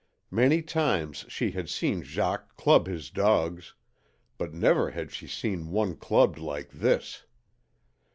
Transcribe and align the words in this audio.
Many 0.31 0.63
times 0.63 1.25
she 1.27 1.51
had 1.51 1.69
seen 1.69 2.01
Jacques 2.01 2.55
club 2.57 2.87
his 2.87 3.11
dogs, 3.11 3.75
but 4.39 4.51
never 4.51 4.89
had 4.89 5.11
she 5.11 5.27
seen 5.27 5.69
one 5.69 5.95
clubbed 5.95 6.39
like 6.39 6.71
this. 6.71 7.25